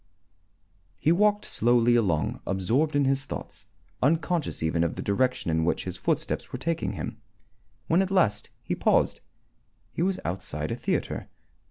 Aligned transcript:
He 0.97 1.11
walked 1.11 1.45
slowly 1.45 1.95
along, 1.95 2.39
absorbed 2.47 2.95
in 2.95 3.05
his 3.05 3.25
thoughts, 3.25 3.67
unconscious 4.01 4.63
even 4.63 4.83
of 4.83 4.95
the 4.95 5.01
direction 5.03 5.51
in 5.51 5.63
which 5.63 5.83
his 5.83 5.95
footsteps 5.95 6.51
were 6.51 6.57
taking 6.57 6.93
him. 6.93 7.21
When 7.85 8.01
at 8.01 8.09
last 8.09 8.49
he 8.63 8.73
paused, 8.73 9.21
he 9.91 10.01
was 10.01 10.19
outside 10.25 10.71
a 10.71 10.75
theatre. 10.75 11.27